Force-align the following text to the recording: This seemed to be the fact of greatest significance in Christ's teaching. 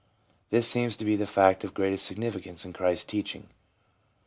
This 0.49 0.67
seemed 0.67 0.97
to 0.97 1.05
be 1.05 1.15
the 1.15 1.27
fact 1.27 1.63
of 1.63 1.75
greatest 1.75 2.07
significance 2.07 2.65
in 2.65 2.73
Christ's 2.73 3.05
teaching. 3.05 3.49